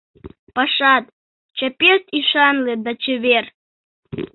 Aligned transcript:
Пашат, 0.55 1.05
чапет 1.57 2.03
ӱшанле 2.17 2.73
да 2.85 2.91
чевер. 3.01 3.45